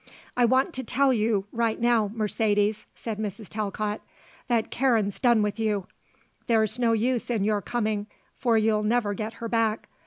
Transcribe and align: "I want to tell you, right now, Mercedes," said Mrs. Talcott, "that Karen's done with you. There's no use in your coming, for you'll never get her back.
"I 0.35 0.45
want 0.45 0.73
to 0.73 0.83
tell 0.83 1.13
you, 1.13 1.45
right 1.51 1.79
now, 1.79 2.09
Mercedes," 2.15 2.87
said 2.95 3.19
Mrs. 3.19 3.49
Talcott, 3.49 4.01
"that 4.47 4.71
Karen's 4.71 5.19
done 5.19 5.43
with 5.43 5.59
you. 5.59 5.85
There's 6.47 6.79
no 6.79 6.93
use 6.93 7.29
in 7.29 7.43
your 7.43 7.61
coming, 7.61 8.07
for 8.35 8.57
you'll 8.57 8.81
never 8.81 9.13
get 9.13 9.33
her 9.33 9.47
back. 9.47 9.87